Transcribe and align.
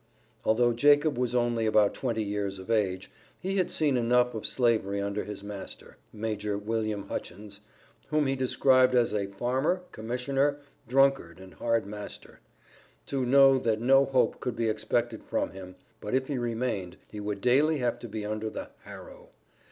Although 0.43 0.73
Jacob 0.73 1.15
was 1.15 1.35
only 1.35 1.67
about 1.67 1.93
twenty 1.93 2.23
years 2.23 2.57
of 2.57 2.71
age, 2.71 3.11
he 3.39 3.57
had 3.57 3.69
seen 3.69 3.97
enough 3.97 4.33
of 4.33 4.47
Slavery 4.47 4.99
under 4.99 5.25
his 5.25 5.43
master, 5.43 5.97
"Major 6.11 6.57
William 6.57 7.03
Hutchins," 7.07 7.61
whom 8.07 8.25
he 8.25 8.35
described 8.35 8.95
as 8.95 9.13
a 9.13 9.27
"farmer, 9.27 9.83
commissioner, 9.91 10.57
drunkard, 10.87 11.39
and 11.39 11.53
hard 11.53 11.85
master," 11.85 12.39
to 13.05 13.23
know 13.27 13.59
that 13.59 13.79
no 13.79 14.05
hope 14.05 14.39
could 14.39 14.55
be 14.55 14.69
expected 14.69 15.23
from 15.23 15.51
him, 15.51 15.75
but 15.99 16.15
if 16.15 16.29
he 16.29 16.39
remained, 16.39 16.97
he 17.11 17.19
would 17.19 17.39
daily 17.39 17.77
have 17.77 17.99
to 17.99 18.07
be 18.09 18.25
under 18.25 18.49
the 18.49 18.69
"harrow." 18.85 19.29